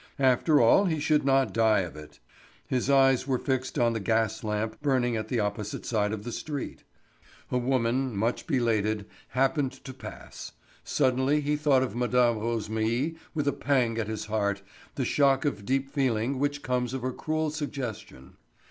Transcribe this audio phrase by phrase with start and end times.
[0.17, 2.19] After all he should not die of it.
[2.65, 6.31] His eyes were fixed on the gas lamp burning at the opposite side of the
[6.31, 6.83] street.
[7.51, 10.53] A woman, much belated, happened to pass;
[10.83, 12.07] suddenly he thought of Mme.
[12.41, 14.63] Rosémilly with a pang at his heart,
[14.95, 18.37] the shock of deep feeling which comes of a cruel suggestion.